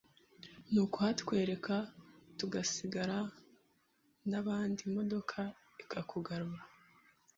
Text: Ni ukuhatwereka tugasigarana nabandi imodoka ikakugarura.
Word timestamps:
Ni 0.71 0.79
ukuhatwereka 0.85 1.75
tugasigarana 2.37 3.33
nabandi 4.29 4.79
imodoka 4.89 5.39
ikakugarura. 5.83 6.63